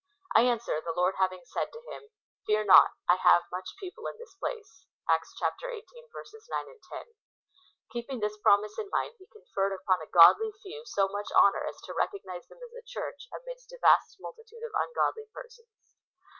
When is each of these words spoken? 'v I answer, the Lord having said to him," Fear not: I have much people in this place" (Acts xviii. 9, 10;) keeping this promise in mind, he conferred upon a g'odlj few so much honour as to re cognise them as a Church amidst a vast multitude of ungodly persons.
'v 0.35 0.41
I 0.41 0.41
answer, 0.49 0.81
the 0.81 0.97
Lord 0.97 1.13
having 1.19 1.43
said 1.45 1.69
to 1.71 1.81
him," 1.91 2.09
Fear 2.47 2.63
not: 2.63 2.89
I 3.07 3.17
have 3.17 3.43
much 3.51 3.75
people 3.79 4.07
in 4.07 4.17
this 4.17 4.33
place" 4.33 4.87
(Acts 5.07 5.31
xviii. 5.37 5.85
9, 5.93 6.75
10;) 6.89 7.05
keeping 7.93 8.19
this 8.19 8.35
promise 8.39 8.79
in 8.79 8.89
mind, 8.89 9.13
he 9.19 9.27
conferred 9.27 9.73
upon 9.73 10.01
a 10.01 10.07
g'odlj 10.07 10.59
few 10.63 10.81
so 10.87 11.07
much 11.07 11.29
honour 11.35 11.67
as 11.67 11.79
to 11.81 11.93
re 11.93 12.07
cognise 12.07 12.47
them 12.47 12.57
as 12.65 12.73
a 12.73 12.81
Church 12.83 13.27
amidst 13.31 13.71
a 13.73 13.77
vast 13.79 14.17
multitude 14.19 14.63
of 14.63 14.71
ungodly 14.73 15.27
persons. 15.35 15.93